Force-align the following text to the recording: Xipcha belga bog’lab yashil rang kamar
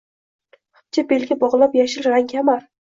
Xipcha 0.79 1.05
belga 1.13 1.39
bog’lab 1.47 1.79
yashil 1.85 2.13
rang 2.13 2.31
kamar 2.37 2.71